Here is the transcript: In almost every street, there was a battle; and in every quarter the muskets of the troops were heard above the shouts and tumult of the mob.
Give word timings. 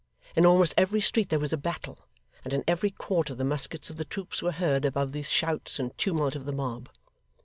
In 0.35 0.47
almost 0.47 0.73
every 0.79 0.99
street, 0.99 1.29
there 1.29 1.37
was 1.37 1.53
a 1.53 1.57
battle; 1.57 2.07
and 2.43 2.53
in 2.53 2.63
every 2.67 2.89
quarter 2.89 3.35
the 3.35 3.43
muskets 3.45 3.91
of 3.91 3.97
the 3.97 4.03
troops 4.03 4.41
were 4.41 4.53
heard 4.53 4.83
above 4.83 5.11
the 5.11 5.21
shouts 5.21 5.77
and 5.77 5.95
tumult 5.95 6.35
of 6.35 6.45
the 6.45 6.51
mob. 6.51 6.89